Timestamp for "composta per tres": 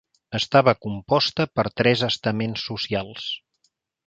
0.85-2.03